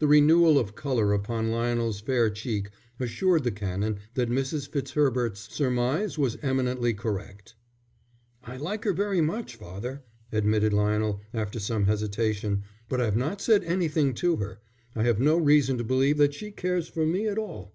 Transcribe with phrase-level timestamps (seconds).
[0.00, 4.68] The renewal of colour upon Lionel's fair cheek assured the Canon that Mrs.
[4.68, 7.54] Fitzherbert's surmise was eminently correct.
[8.42, 13.62] "I like her very much, father," admitted Lionel, after some hesitation, "but I've not said
[13.62, 14.58] anything to her.
[14.96, 17.72] I have no reason to believe that she cares for me at all."